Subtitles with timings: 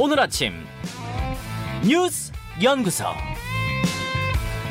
[0.00, 0.52] 오늘 아침
[1.84, 2.30] 뉴스
[2.62, 3.04] 연구소.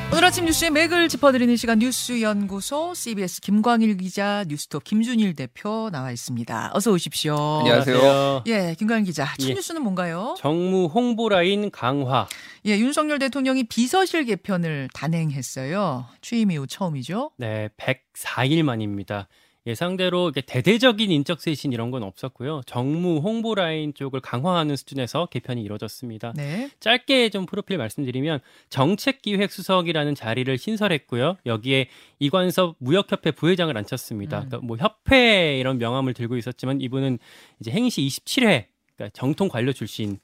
[0.10, 6.12] 오늘 아침 뉴스의 맥을 짚어드리는 시간 뉴스 연구소 CBS 김광일 기자 뉴스톱 김준일 대표 나와
[6.12, 6.72] 있습니다.
[6.74, 7.36] 어서 오십시오.
[7.60, 8.44] 안녕하세요.
[8.48, 9.26] 예, 김광일 기자.
[9.38, 9.54] 첫 예.
[9.54, 10.36] 뉴스는 뭔가요?
[10.38, 12.30] 정무 홍보 라인 강화.
[12.66, 16.06] 예, 윤석열 대통령이 비서실 개편을 단행했어요.
[16.22, 17.32] 취임 이후 처음이죠.
[17.36, 19.28] 네, 104일 만입니다.
[19.68, 22.62] 예상대로 이게 대대적인 인적 쇄신 이런 건 없었고요.
[22.66, 26.32] 정무 홍보 라인 쪽을 강화하는 수준에서 개편이 이루어졌습니다.
[26.38, 26.70] 네.
[26.80, 31.36] 짧게 좀 프로필 말씀드리면 정책기획수석이라는 자리를 신설했고요.
[31.46, 34.38] 여기에 이관섭 무역협회 부회장을 앉혔습니다.
[34.40, 34.46] 음.
[34.48, 37.20] 그러니까 뭐 협회 이런 명함을 들고 있었지만 이분은
[37.60, 40.18] 이제 행시 27회 그러니까 정통 관료 출신.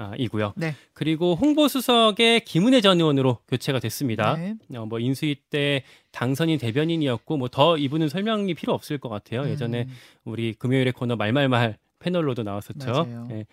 [0.00, 0.52] 아, 이고요.
[0.56, 0.74] 네.
[0.92, 4.36] 그리고 홍보수석의 김은혜 전 의원으로 교체가 됐습니다.
[4.36, 4.54] 네.
[4.76, 9.48] 어, 뭐 인수위 때 당선인 대변인이었고 뭐 더 이분은 설명이 필요 없을 것 같아요.
[9.48, 9.92] 예전에 음,
[10.24, 12.90] 우리 금요일의 코너 말말말 패널로도 나왔었죠.
[12.92, 13.28] 맞아요.
[13.32, 13.46] 예.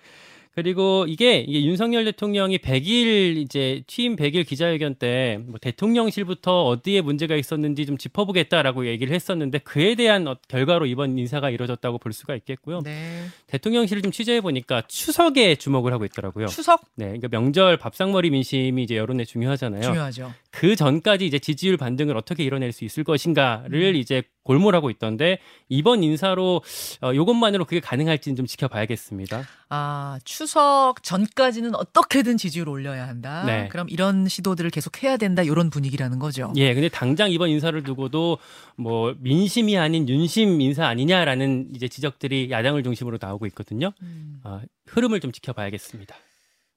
[0.55, 7.35] 그리고 이게, 이게 윤석열 대통령이 100일 이제 취임 100일 기자회견 때 뭐 대통령실부터 어디에 문제가
[7.35, 12.81] 있었는지 좀 짚어보겠다라고 얘기를 했었는데 그에 대한 어- 결과로 이번 인사가 이루어졌다고 볼 수가 있겠고요.
[12.83, 13.25] 네.
[13.47, 16.47] 대통령실을 좀 취재해 보니까 추석에 주목을 하고 있더라고요.
[16.47, 19.81] 추석 네, 그러니까 명절 밥상머리 민심이 이제 여론에 중요하잖아요.
[19.81, 20.33] 중요하죠.
[20.55, 23.95] 그 전까지 이제 지지율 반등을 어떻게 이뤄낼 수 있을 것인가를 음.
[23.95, 26.61] 이제 골몰하고 있던데 이번 인사로
[27.01, 29.43] 어, 이것만으로 그게 가능할지는 좀 지켜봐야겠습니다.
[29.67, 33.43] 아, 추석 전까지는 어떻게든 지지율 올려야 한다.
[33.45, 33.67] 네.
[33.67, 35.43] 그럼 이런 시도들을 계속 해야 된다.
[35.43, 36.53] 이런 분위기라는 거죠.
[36.55, 38.37] 예, 근데 당장 이번 인사를 두고도
[38.77, 43.91] 뭐 민심이 아닌 윤심 인사 아니냐라는 이제 지적들이 야당을 중심으로 나오고 있거든요.
[44.01, 44.39] 음.
[44.43, 46.15] 아, 흐름을 좀 지켜봐야겠습니다.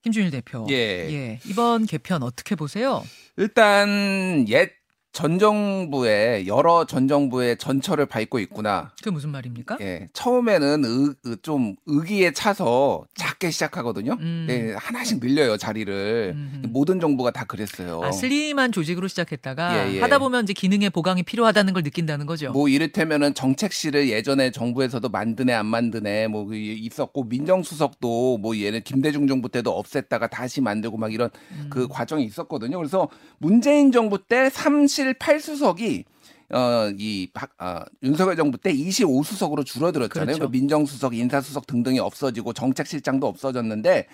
[0.09, 0.67] 김준일 대표.
[0.71, 0.75] 예.
[0.75, 1.41] 예.
[1.45, 3.05] 이번 개편 어떻게 보세요?
[3.37, 4.73] 일단 옛
[5.13, 8.93] 전 정부의 여러 전 정부의 전철을 밟고 있구나.
[8.99, 9.79] 그게 무슨 말입니까?
[9.81, 14.17] 예, 처음에는 의, 의- 좀 의기에 차서 작게 시작하거든요.
[14.21, 14.47] 음.
[14.51, 16.35] 예, 하나씩 늘려요 자리를.
[16.37, 16.67] 음흠.
[16.69, 18.01] 모든 정부가 다 그랬어요.
[18.05, 20.01] 아, 슬림한 조직으로 시작했다가 예, 예.
[20.01, 22.53] 하다 보면 이제 기능의 보강이 필요하다는 걸 느낀다는 거죠.
[22.53, 29.49] 뭐 이를테면은 정책실을 예전에 정부에서도 만드네 안 만드네 뭐그 있었고 민정수석도 뭐 얘는 김대중 정부
[29.49, 31.67] 때도 없앴다가 다시 만들고 막 이런 음.
[31.71, 32.77] 그 과정이 있었거든요.
[32.77, 33.09] 그래서
[33.39, 34.51] 문재인 정부 때
[34.99, 36.05] 3실 8수석이
[36.51, 37.29] 어이
[37.59, 40.27] 어, 윤석열 정부 때 25수석으로 줄어들었잖아요.
[40.27, 40.47] 그렇죠.
[40.47, 44.07] 그 민정수석, 인사수석 등등이 없어지고 정책실장도 없어졌는데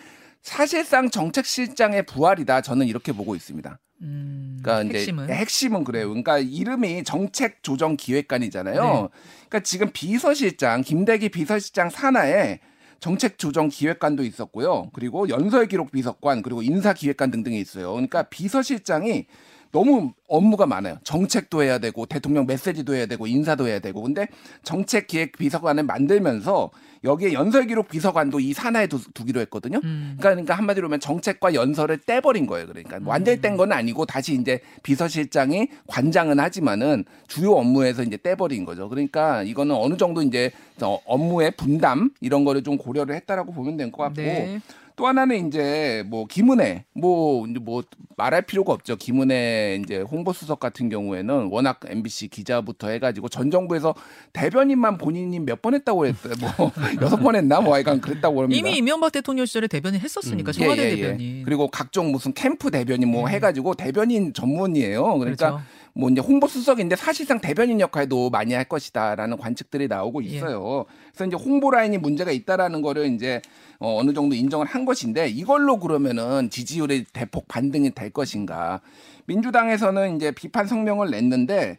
[0.42, 2.60] 사실상 정책실장의 부활이다.
[2.60, 3.78] 저는 이렇게 보고 있습니다.
[4.02, 6.08] 음, 그러니까 이제 핵심은 핵심은 그래요.
[6.08, 8.82] 그러니까 이름이 정책조정기획관이잖아요.
[8.82, 9.08] 네.
[9.48, 12.58] 그러니까 지금 비서실장 김대기 비서실장 산하에
[12.98, 14.90] 정책조정기획관도 있었고요.
[14.92, 17.92] 그리고 연설기록비서관 그리고 인사기획관 등등이 있어요.
[17.92, 19.26] 그러니까 비서실장이
[19.74, 20.98] 너무 업무가 많아요.
[21.02, 24.02] 정책도 해야 되고 대통령 메시지도 해야 되고 인사도 해야 되고.
[24.02, 24.28] 근데
[24.62, 26.70] 정책 기획 비서관을 만들면서
[27.02, 29.80] 여기에 연설 기록 비서관도 이 산하에 두, 두기로 했거든요.
[29.82, 32.68] 음, 그러니까, 그러니까 한마디로 하면 정책과 연설을 떼버린 거예요.
[32.68, 38.88] 그러니까 완전히 뗀 건 아니고 다시 이제 비서실장이 관장은 하지만은 주요 업무에서 이제 떼버린 거죠.
[38.88, 43.90] 그러니까 이거는 어느 정도 이제 저 업무의 분담 이런 거를 좀 고려를 했다라고 보면 될
[43.90, 44.60] 것 같고 네.
[44.96, 47.82] 또 하나는 이제 뭐 김은혜 뭐 이제 뭐
[48.16, 48.94] 말할 필요가 없죠.
[48.96, 53.94] 김은혜 이제 홍보수석 같은 경우에는 워낙 MBC 기자부터 해가지고 전 정부에서
[54.32, 56.34] 대변인만 본인이 몇 번 했다고 했어요.
[56.58, 58.58] 뭐 여섯 번 했나 뭐 하여간 그랬다고 합니다.
[58.58, 60.52] 이미 이명박 대통령 시절에 대변인 했었으니까 음.
[60.52, 61.42] 청와대 대변인.
[61.44, 63.34] 그리고 각종 무슨 캠프 대변인 뭐 예.
[63.34, 65.18] 해가지고 대변인 전문이에요.
[65.18, 65.64] 그러니까 그렇죠.
[65.96, 70.28] 뭐 이제 홍보 수석인데 사실상 대변인 역할도 많이 할 것이다라는 관측들이 나오고 예.
[70.28, 70.86] 있어요.
[71.12, 73.40] 그래서 이제 홍보 라인이 문제가 있다라는 거를 이제
[73.78, 78.80] 어, 어느 정도 인정을 한 것인데 이걸로 그러면은 지지율이 대폭 반등이 될 것인가?
[79.26, 81.78] 민주당에서는 이제 비판 성명을 냈는데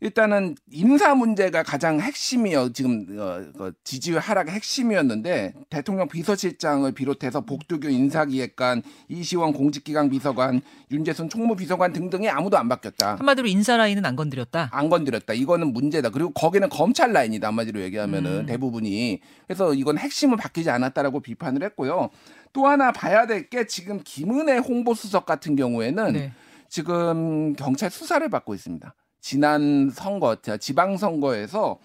[0.00, 2.72] 일단은 인사 문제가 가장 핵심이요.
[2.72, 11.28] 지금 어, 그 지지율 하락의 핵심이었는데 대통령 비서실장을 비롯해서 복두교 인사기획관, 이시원 공직기강 비서관, 윤재순
[11.28, 13.16] 총무비서관 등등이 아무도 안 바뀌었다.
[13.16, 14.68] 한마디로 인사 라인은 안 건드렸다.
[14.72, 15.32] 안 건드렸다.
[15.32, 16.10] 이거는 문제다.
[16.10, 17.48] 그리고 거기는 검찰 라인이다.
[17.48, 18.46] 한마디로 얘기하면은 음.
[18.46, 19.20] 대부분이.
[19.46, 22.10] 그래서 이건 핵심은 바뀌지 않았다라고 비판을 했고요.
[22.52, 26.32] 또 하나 봐야 될 게 지금 김은혜 홍보수석 같은 경우에는 네.
[26.68, 28.92] 지금 경찰 수사를 받고 있습니다.
[29.26, 31.80] 지난 선거, 지방선거에서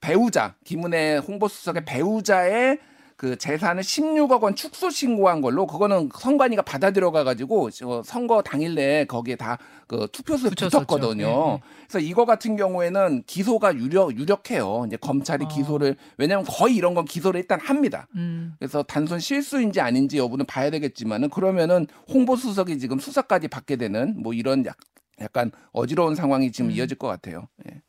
[0.00, 2.78] 배우자, 김은혜 홍보수석의 배우자의
[3.16, 7.68] 그 재산을 16억 원 축소 신고한 걸로 그거는 선관위가 받아들여가 가지고
[8.02, 10.70] 선거 당일에 거기에 다그 붙였었죠.
[10.70, 11.26] 붙었거든요.
[11.26, 11.60] 네, 네.
[11.86, 14.84] 그래서 이거 같은 경우에는 기소가 유력 유력해요.
[14.86, 15.48] 이제 검찰이 어.
[15.48, 18.06] 기소를 왜냐하면 거의 이런 건 기소를 일단 합니다.
[18.16, 18.54] 음.
[18.58, 24.32] 그래서 단순 실수인지 아닌지 여부는 봐야 되겠지만은 그러면은 홍보 수석이 지금 수사까지 받게 되는 뭐
[24.32, 24.62] 이런
[25.20, 26.76] 약, 약간 어지러운 상황이 지금 음.
[26.76, 27.48] 이어질 것 같아요.
[27.68, 27.80] 예.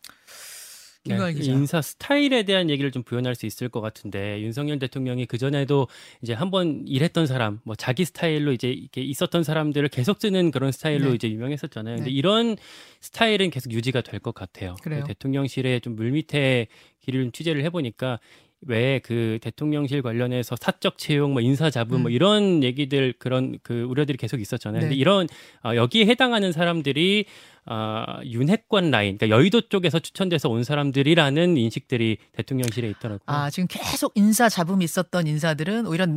[1.03, 1.51] 기자.
[1.51, 5.87] 인사 스타일에 대한 얘기를 좀 부연할 수 있을 것 같은데 윤석열 대통령이 그 전에도
[6.21, 11.09] 이제 한번 일했던 사람, 뭐 자기 스타일로 이제 이렇게 있었던 사람들을 계속 쓰는 그런 스타일로
[11.09, 11.15] 네.
[11.15, 11.95] 이제 유명했었잖아요.
[11.95, 12.15] 근데 네.
[12.15, 12.55] 이런
[12.99, 14.75] 스타일은 계속 유지가 될 것 같아요.
[14.83, 15.03] 그래요?
[15.07, 16.67] 대통령실에 좀 물밑에
[16.99, 18.19] 길을 좀 취재를 해보니까
[18.67, 22.13] 왜그 대통령실 관련해서 사적 채용, 뭐 인사 잡음, 뭐 음.
[22.13, 24.81] 이런 얘기들 그런 그 우려들이 계속 있었잖아요.
[24.81, 24.87] 네.
[24.87, 25.27] 근데 이런
[25.63, 27.25] 어, 여기에 해당하는 사람들이
[27.65, 33.19] 아, 윤핵관 라인, 그러니까 여의도 쪽에서 추천돼서 온 사람들이라는 인식들이 대통령실에 있더라고요.
[33.25, 36.07] 아, 지금 계속 인사 잡음이 있었던 인사들은 오히려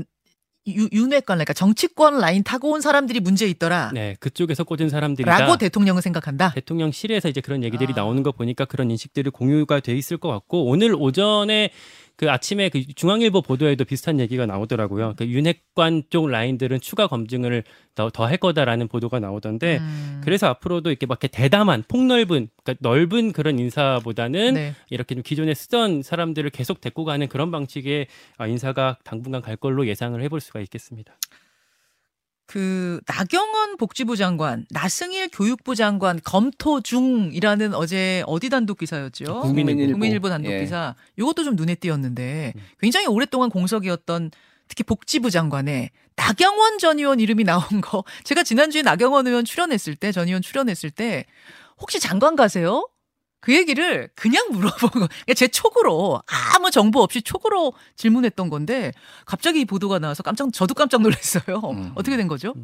[0.67, 3.90] 유, 윤회관, 그러니까 정치권 라인 타고 온 사람들이 문제 있더라.
[3.93, 5.38] 네, 그쪽에서 꽂은 사람들이다.
[5.38, 6.52] 라고 대통령은 생각한다.
[6.55, 7.97] 대통령실에서 이제 그런 얘기들이 아.
[7.97, 11.70] 나오는 거 보니까 그런 인식들이 공유가 돼 있을 것 같고 오늘 오전에
[12.16, 15.14] 그 아침에 그 중앙일보 보도에도 비슷한 얘기가 나오더라고요.
[15.16, 17.64] 그 윤핵관 쪽 라인들은 추가 검증을
[17.94, 20.20] 더할 거다라는 보도가 나오던데 음.
[20.25, 24.75] 그래서 앞으로도 이렇게 막 이렇게 대담한 폭넓은 그러니까 넓은 그런 인사보다는 네.
[24.90, 28.06] 이렇게 좀 기존에 쓰던 사람들을 계속 데리고 가는 그런 방식의
[28.38, 31.14] 아, 인사가 당분간 갈 걸로 예상을 해볼 수가 있겠습니다.
[32.46, 39.41] 그 나경원 복지부 장관, 나승일 교육부 장관 검토 중이라는 어제 어디 단독 기사였죠?
[39.41, 39.93] 국민일보.
[39.93, 40.61] 국민일보 단독 예.
[40.61, 40.94] 기사.
[41.19, 42.61] 이것도 좀 눈에 띄었는데 음.
[42.81, 44.31] 굉장히 오랫동안 공석이었던
[44.69, 50.12] 특히 복지부 장관에 나경원 전 의원 이름이 나온 거 제가 지난주에 나경원 의원 출연했을 때
[50.12, 51.25] 전 의원 출연했을 때
[51.79, 52.88] 혹시 장관 가세요?
[53.44, 55.06] 그 얘기를 그냥 물어본 거.
[55.06, 56.23] 그러니까 제 촉으로
[56.55, 58.91] 아무 정보 없이 촉으로 질문했던 건데
[59.26, 61.61] 갑자기 이 보도가 나와서 깜짝 저도 깜짝 놀랐어요.
[61.70, 61.93] 음.
[61.94, 62.55] 어떻게 된 거죠?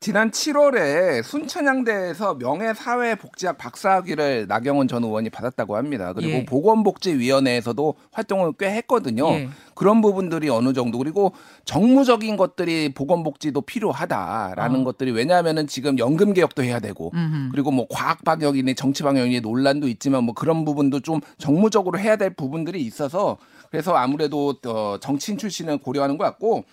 [0.00, 6.12] 지난 7월에 순천향대에서 명예사회복지학 박사학위를 나경원 전 의원이 받았다고 합니다.
[6.12, 6.44] 그리고 예.
[6.44, 9.28] 보건복지위원회에서도 활동을 꽤 했거든요.
[9.30, 9.48] 예.
[9.74, 11.32] 그런 부분들이 어느 정도 그리고
[11.64, 14.84] 정무적인 것들이 보건복지도 필요하다라는 어.
[14.84, 17.48] 것들이 왜냐하면은 지금 연금 개혁도 해야 되고 음흠.
[17.50, 22.30] 그리고 뭐 과학 방역이니 정치 방역이니 논란도 있지만 뭐 그런 부분도 좀 정무적으로 해야 될
[22.30, 23.36] 부분들이 있어서
[23.70, 26.64] 그래서 아무래도 어 정치인 출신을 고려하는 것 같고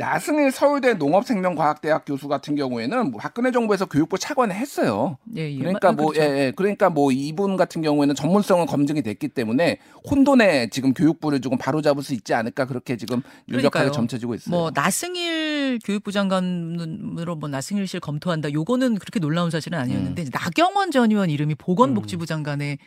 [0.00, 5.18] 나승일 서울대 농업생명과학대학 교수 같은 경우에는 뭐 박근혜 정부에서 교육부 차관을 했어요.
[5.36, 5.58] 예, 예.
[5.58, 6.22] 그러니까 마- 뭐 그렇죠.
[6.26, 6.52] 예, 예.
[6.56, 9.78] 그러니까 뭐 이분 같은 경우에는 전문성은 검증이 됐기 때문에
[10.10, 13.90] 혼돈에 지금 교육부를 조금 바로잡을 수 있지 않을까 그렇게 지금 유력하게.
[13.90, 14.50] 점쳐지고 있어요.
[14.56, 18.52] 뭐 나승일 교육부 장관으로 뭐 나승일실 검토한다.
[18.52, 20.28] 요거는 그렇게 놀라운 사실은 아니었는데 음.
[20.32, 22.78] 나경원 전 의원 이름이 보건복지부 장관에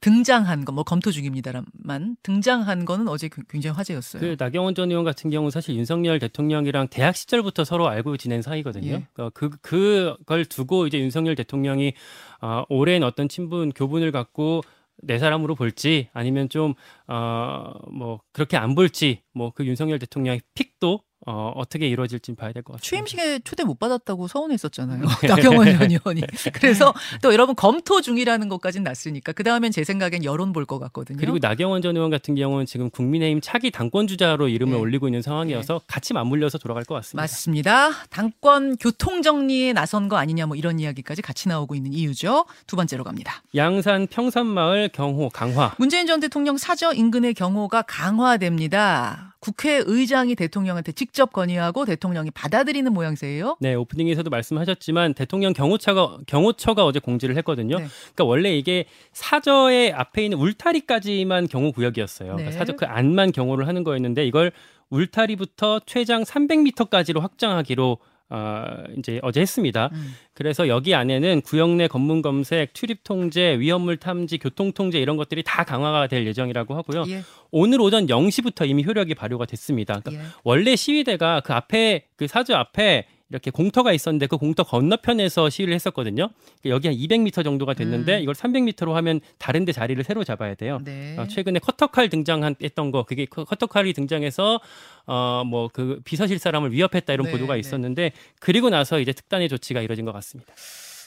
[0.00, 4.20] 등장한 거 뭐 검토 중입니다만 등장한 거는 어제 그- 굉장히 화제였어요.
[4.20, 8.86] 그 나경원 전 의원 같은 경우 사실 윤석열 대통령이랑 대학 시절부터 서로 알고 지낸 사이거든요.
[8.92, 9.06] 예.
[9.12, 11.94] 그러니까 그 그걸 두고 이제 윤석열 대통령이
[12.40, 14.62] 아, 오랜 어떤 친분 교분을 갖고
[15.02, 21.88] 내 사람으로 볼지 아니면 좀어뭐 그렇게 안 볼지 뭐 그 윤석열 대통령의 픽도 어, 어떻게
[21.88, 22.88] 이루어질지 봐야 될 것 같습니다.
[22.88, 25.02] 취임식에 초대 못 받았다고 서운했었잖아요.
[25.28, 26.22] 나경원 전 의원이.
[26.54, 31.18] 그래서 또 여러분 검토 중이라는 것까지는 났으니까 그 다음엔 제 생각엔 여론 볼 것 같거든요.
[31.18, 34.78] 그리고 나경원 전 의원 같은 경우는 지금 국민의힘 차기 당권 주자로 이름을 네.
[34.80, 37.22] 올리고 있는 상황이어서 같이 맞물려서 돌아갈 것 같습니다.
[37.22, 37.90] 맞습니다.
[38.10, 42.44] 당권 교통 정리에 나선 거 아니냐 뭐 이런 이야기까지 같이 나오고 있는 이유죠.
[42.66, 43.42] 두 번째로 갑니다.
[43.54, 45.74] 양산 평산마을 경호 강화.
[45.78, 49.27] 문재인 전 대통령 사저 인근의 경호가 강화됩니다.
[49.40, 53.56] 국회의장이 대통령한테 직접 건의하고 대통령이 받아들이는 모양새예요.
[53.60, 57.78] 네, 오프닝에서도 말씀하셨지만 대통령 경호처가 경호처가 어제 공지를 했거든요.
[57.78, 57.86] 네.
[58.14, 62.30] 그러니까 원래 이게 사저의 앞에 있는 울타리까지만 경호 구역이었어요.
[62.30, 62.36] 네.
[62.36, 64.50] 그러니까 사저 그 안만 경호를 하는 거였는데 이걸
[64.90, 67.98] 울타리부터 최장 300m까지로 확장하기로
[68.30, 69.88] 어, 이제 어제 했습니다.
[69.92, 70.14] 음.
[70.34, 75.42] 그래서 여기 안에는 구역 내 검문 검색, 출입 통제, 위험물 탐지, 교통 통제 이런 것들이
[75.42, 77.04] 다 강화가 될 예정이라고 하고요.
[77.08, 80.00] 예, 오늘 오전 0시부터 이미 효력이 발효가 됐습니다.
[80.00, 80.28] 그러니까 예.
[80.44, 86.30] 원래 시위대가 그 앞에 그 사주 앞에 이렇게 공터가 있었는데 그 공터 건너편에서 시위를 했었거든요.
[86.62, 88.22] 그러니까 여기 한 200m 정도가 됐는데 음.
[88.22, 90.80] 이걸 300m로 하면 다른데 자리를 새로 잡아야 돼요.
[90.82, 91.16] 네.
[91.18, 94.60] 어, 최근에 커터칼 등장했던 거 그게 커- 커터칼이 등장해서
[95.06, 97.60] 어 뭐 그 비서실 사람을 위협했다 이런 네, 보도가 네.
[97.60, 100.54] 있었는데 그리고 나서 이제 특단의 조치가 이뤄진 것 같습니다.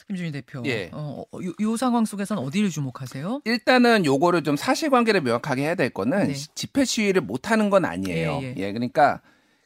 [0.08, 0.62] 김준희 대표.
[0.66, 0.90] 예.
[0.92, 3.40] 어, 어, 요, 요 상황 속에서는 어디를 주목하세요?
[3.44, 6.34] 일단은 요거를 좀 사실관계를 명확하게 해야 될 거는 네.
[6.34, 8.40] 시- 집회 시위를 못 하는 건 아니에요.
[8.42, 8.72] 예, 예, 예.
[8.72, 9.20] 그러니까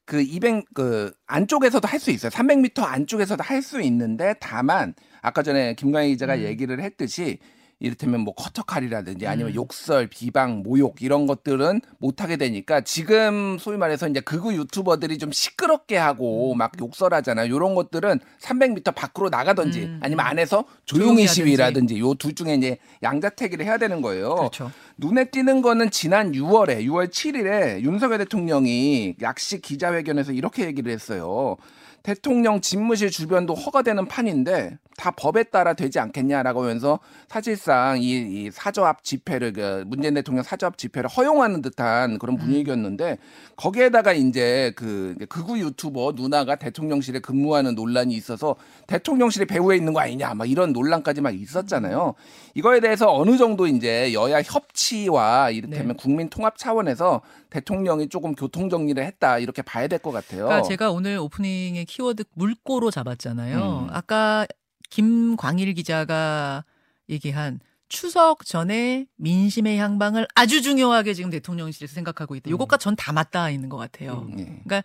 [0.06, 2.30] 그 200, 그 안쪽에서도 할 수 있어요.
[2.30, 6.40] 300m 안쪽에서도 할 수 있는데 다만 아까 전에 김광희 기자가 음.
[6.42, 7.38] 얘기를 했듯이
[7.78, 9.54] 이를테면 뭐 커터칼이라든지 아니면 음.
[9.54, 15.30] 욕설, 비방, 모욕 이런 것들은 못 하게 되니까 지금 소위 말해서 이제 극우 유튜버들이 좀
[15.30, 16.58] 시끄럽게 하고 음.
[16.58, 17.54] 막 욕설하잖아요.
[17.54, 20.30] 이런 것들은 300m 밖으로 나가든지 음, 아니면 음.
[20.30, 21.26] 안에서 조용히.
[21.26, 24.34] 시위라든지 요 둘 중에 이제 양자택일을 해야 되는 거예요.
[24.36, 24.70] 그렇죠.
[24.96, 31.56] 눈에 띄는 거는 지난 6월에 6월 7일에 윤석열 대통령이 약식 기자회견에서 이렇게 얘기를 했어요.
[32.02, 36.98] 대통령 집무실 주변도 허가되는 판인데 다 법에 따라 되지 않겠냐라고 하면서
[37.28, 38.12] 사실상 이,
[38.46, 43.18] 이 사저합 집회를 그 문재인 대통령 사저합 집회를 허용하는 듯한 그런 분위기였는데
[43.56, 50.34] 거기에다가 이제 그 극우 유튜버 누나가 대통령실에 근무하는 논란이 있어서 대통령실에 배후에 있는 거 아니냐
[50.34, 52.14] 막 이런 논란까지 막 있었잖아요.
[52.54, 55.94] 이거에 대해서 어느 정도 이제 여야 협치와 이를테면 네.
[56.02, 60.44] 국민 통합 차원에서 대통령이 조금 교통 정리를 했다 이렇게 봐야 될 것 같아요.
[60.44, 63.86] 그러니까 제가 오늘 오프닝의 키워드 물꼬로 잡았잖아요.
[63.88, 63.94] 음.
[63.94, 64.46] 아까
[64.90, 66.64] 김광일 기자가
[67.08, 72.50] 얘기한 추석 전에 민심의 향방을 아주 중요하게 지금 대통령실에서 생각하고 있다.
[72.50, 74.26] 요것과 전 다 맞닿아 있는 것 같아요.
[74.28, 74.62] 음.
[74.70, 74.82] 예.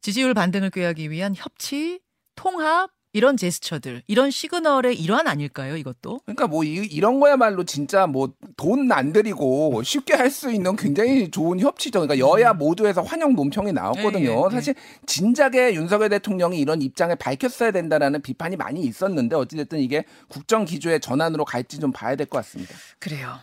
[0.00, 2.00] 지지율 반등을 꾀하기 위한 협치,
[2.36, 5.76] 통합 이런 제스처들, 이런 시그널의 일환 아닐까요?
[5.76, 6.20] 이것도?
[6.26, 11.30] 그러니까 뭐 이, 런 거야말로 진짜 뭐 돈 안 들이고 쉽게 할 수 있는 굉장히
[11.30, 12.00] 좋은 협치죠.
[12.00, 14.28] 그러니까 여야 모두에서 환영 논평이 나왔거든요.
[14.28, 14.50] 네, 네, 네.
[14.54, 14.74] 사실
[15.06, 21.44] 진작에 윤석열 대통령이 이런 입장을 밝혔어야 된다라는 비판이 많이 있었는데 어찌됐든 이게 국정 기조의 전환으로
[21.44, 22.74] 갈지 좀 봐야 될 것 같습니다.
[23.00, 23.38] 그래요.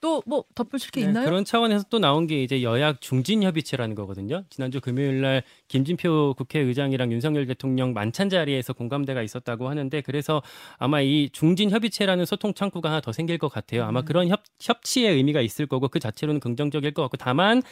[0.00, 1.24] 또 뭐 덧붙일 게 네, 있나요?
[1.24, 4.44] 그런 차원에서 또 나온 게 이제 여약 중진 협의체라는 거거든요.
[4.50, 10.42] 지난주 금요일 날 김진표 국회의장이랑 윤석열 대통령 만찬 자리에서 공감대가 있었다고 하는데 그래서
[10.78, 13.82] 아마 이 중진 협의체라는 소통 창구가 하나 더 생길 것 같아요.
[13.82, 13.88] 음.
[13.88, 17.62] 아마 그런 협, 협치의 의미가 있을 거고 그 자체로는 긍정적일 것 같고 다만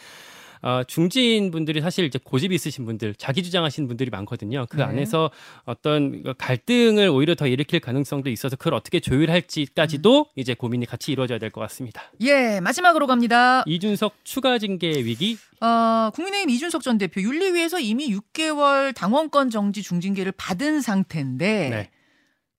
[0.62, 4.66] 어, 중진 분들이 사실 이제 고집 있으신 분들, 자기 주장하시는 분들이 많거든요.
[4.70, 4.82] 그 네.
[4.84, 5.30] 안에서
[5.64, 10.24] 어떤 갈등을 오히려 더 일으킬 가능성도 있어서 그걸 어떻게 조율할지까지도 음.
[10.36, 12.02] 이제 고민이 같이 이루어져야 될 것 같습니다.
[12.20, 13.62] 예, 마지막으로 갑니다.
[13.66, 20.32] 이준석 추가 징계 위기 어, 국민의힘 이준석 전 대표 윤리위에서 이미 6개월 당원권 정지 중징계를
[20.36, 21.90] 받은 상태인데 네.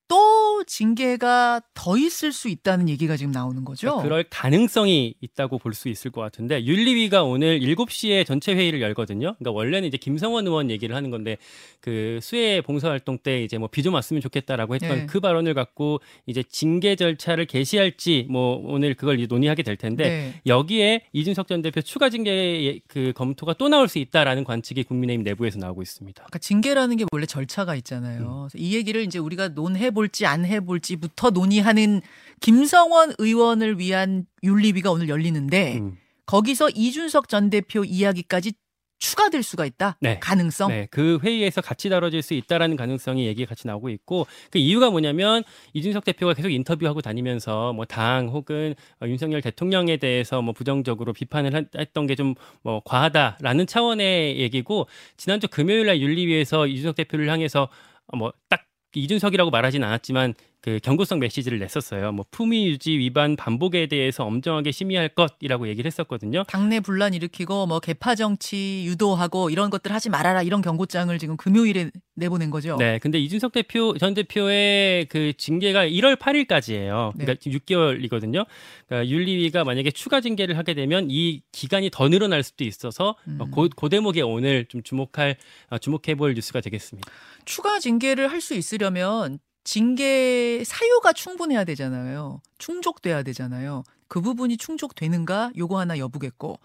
[0.10, 3.88] 또 징계가 더 있을 수 있다는 얘기가 지금 나오는 거죠.
[3.88, 9.36] 그러니까 그럴 가능성이 있다고 볼 수 있을 것 같은데 윤리위가 오늘 7시에 전체 회의를 열거든요.
[9.38, 11.38] 그러니까 원래는 이제 김성원 의원 얘기를 하는 건데
[11.80, 15.06] 그 수해 봉사 활동 때 이제 뭐 비 좀 왔으면 좋겠다라고 했던 네.
[15.06, 20.42] 그 발언을 갖고 이제 징계 절차를 개시할지 뭐 오늘 그걸 이제 논의하게 될 텐데 네.
[20.48, 25.60] 여기에 이준석 전 대표 추가 징계 그 검토가 또 나올 수 있다라는 관측이 국민의힘 내부에서
[25.60, 26.16] 나오고 있습니다.
[26.24, 28.48] 그러니까 징계라는 게 원래 절차가 있잖아요.
[28.50, 32.02] 그래서 이 얘기를 이제 우리가 논해 볼지 안 해 볼지부터 논의하는
[32.40, 35.98] 김성원 의원을 위한 윤리위가 오늘 열리는데 음.
[36.26, 38.54] 거기서 이준석 전 대표 이야기까지
[39.02, 39.98] 추가될 수가 있다.
[40.02, 40.20] 네.
[40.20, 40.70] 가능성.
[40.70, 45.44] 네, 그 회의에서 같이 다뤄질 수 있다라는 가능성이 얘기가 같이 나오고 있고 그 이유가 뭐냐면
[45.74, 51.54] 이준석 대표가 계속 인터뷰하고 다니면서 뭐 당 혹은 어, 윤석열 대통령에 대해서 뭐 부정적으로 비판을
[51.56, 54.88] 한- 했던 게 좀 뭐 과하다라는 차원의 얘기고
[55.18, 57.68] 지난주 금요일 날 윤리위에서 이준석 대표를 향해서
[58.08, 62.12] 어, 뭐딱 이준석이라고 말하진 않았지만 그 경고성 메시지를 냈었어요.
[62.12, 66.44] 뭐 품위 유지 위반 반복에 대해서 엄정하게 심의할 것이라고 얘기를 했었거든요.
[66.48, 71.92] 당내 분란 일으키고 뭐 개파 정치 유도하고 이런 것들 하지 말아라 이런 경고장을 지금 금요일에
[72.16, 72.76] 내보낸 거죠.
[72.78, 77.14] 네, 근데 이준석 대표 전 대표의 그 징계가 1월 8일까지예요.
[77.16, 77.26] 네.
[77.26, 78.46] 그러니까 6개월이거든요.
[78.88, 83.38] 그러니까 윤리위가 만약에 추가 징계를 하게 되면 이 기간이 더 늘어날 수도 있어서 음.
[83.40, 85.38] 어, 고, 그 대목에 오늘 좀 주목할
[85.70, 87.10] 어, 주목해 볼 뉴스가 되겠습니다.
[87.46, 92.42] 추가 징계를 할 수 있으려면 징계 사유가 충분해야 되잖아요.
[92.58, 93.84] 충족돼야 되잖아요.
[94.08, 96.60] 그 부분이 충족되는가 요거 하나 여부겠고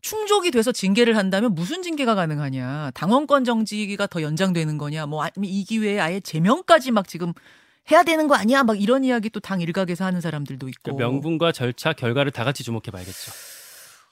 [0.00, 2.92] 충족이 돼서 징계를 한다면 무슨 징계가 가능하냐?
[2.94, 5.06] 당원권 정지가 더 연장되는 거냐?
[5.06, 7.32] 뭐 아니면 이 기회에 아예 제명까지 막 지금
[7.90, 8.62] 해야 되는 거 아니야?
[8.62, 10.92] 막 이런 이야기 또 당 일각에서 하는 사람들도 있고.
[10.96, 13.32] 그 명분과 절차, 결과를 다 같이 주목해 봐야겠죠.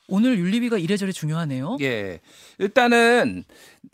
[0.09, 1.79] 오늘 윤리위가 이래저래 중요하네요.
[1.81, 2.21] 예.
[2.59, 3.45] 일단은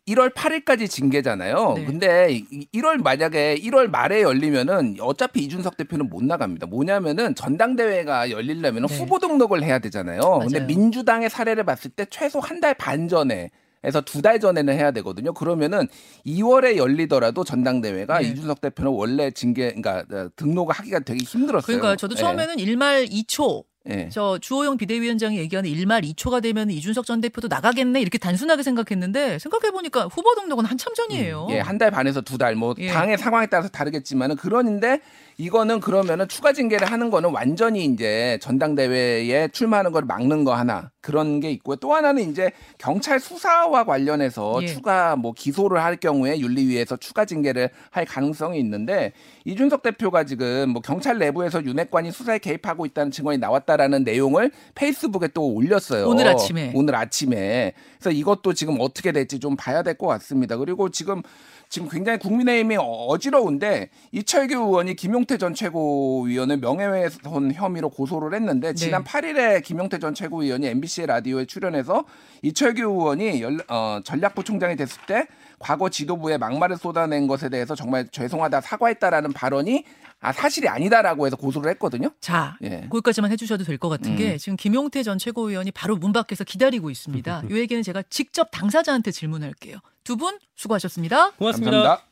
[0.09, 1.75] 1월 8일까지 징계잖아요.
[1.77, 1.85] 네.
[1.85, 6.67] 근데 이- 1월 만약에 1월 말에 열리면은 어차피 이준석 대표는 못 나갑니다.
[6.67, 8.97] 뭐냐면은 전당대회가 열리려면 네.
[8.99, 10.21] 후보 등록을 해야 되잖아요.
[10.43, 10.67] 근데 맞아요.
[10.67, 13.51] 민주당의 사례를 봤을 때 최소 한 달 반 전에
[13.85, 15.33] 에서 두 달 전에는 해야 되거든요.
[15.35, 15.89] 그러면은
[16.25, 18.29] 2월에 열리더라도 전당대회가 네.
[18.29, 21.67] 이준석 대표는 원래 징계, 그러니까 어, 등록을 하기가 되게 힘들었어요.
[21.79, 22.21] 그러니까 저도 예.
[22.21, 24.09] 처음에는 일말 2초 예.
[24.13, 29.73] 저 주호영 비대위원장이 얘기하는 일말 2초가 되면 이준석 전 대표도 나가겠네 이렇게 단순하게 생각했는데 생각해
[29.73, 31.49] 보니까 후보 등록은 한참 전이에요.
[31.51, 32.89] 예, 한 달 반에서 두 달, 뭐 예.
[32.89, 35.01] 당의 상황에 따라서 다르겠지만은 그런데
[35.39, 41.41] 이거는 그러면은 추가 징계를 하는 거는 완전히 이제 전당대회에 출마하는 걸 막는 거 하나 그런
[41.41, 41.77] 게 있고요.
[41.77, 44.67] 또 하나는 이제 경찰 수사와 관련해서 예.
[44.67, 49.13] 추가 뭐 기소를 할 경우에 윤리위에서 추가 징계를 할 가능성이 있는데
[49.45, 55.53] 이준석 대표가 지금 뭐 경찰 내부에서 윤핵관이 수사에 개입하고 있다는 증언이 나왔다라는 내용을 페이스북에 또
[55.53, 56.07] 올렸어요.
[56.09, 56.73] 오늘 아침에.
[56.75, 57.73] 오늘 아침에.
[57.99, 60.57] 그래서 이것도 지금 어떻게 될지 좀 봐야 될 것 같습니다.
[60.57, 61.23] 그리고 지금
[61.69, 69.03] 지금 굉장히 국민의힘이 어지러운데 이철규 의원이 김용 태 전 최고위원을 명예훼손 혐의로 고소를 했는데 지난
[69.05, 69.11] 네.
[69.11, 72.05] 8일에 김용태 전 최고위원이 MBC 라디오에 출연해서
[72.43, 75.27] 이철규 의원이 연- 어, 전략부 총장이 됐을 때
[75.59, 79.85] 과거 지도부에 막말을 쏟아낸 것에 대해서 정말 죄송하다 사과했다라는 발언이
[80.21, 82.11] 아 사실이 아니다라고 해서 고소를 했거든요.
[82.21, 82.87] 자, 예.
[82.91, 84.39] 거기까지만 해주셔도 될 것 같은 게 음.
[84.39, 87.43] 지금 김용태 전 최고위원이 바로 문 밖에서 기다리고 있습니다.
[87.51, 89.79] 이 얘기는 제가 직접 당사자한테 질문할게요.
[90.05, 91.33] 두 분 수고하셨습니다.
[91.33, 91.71] 고맙습니다.
[91.73, 92.12] 감사합니다.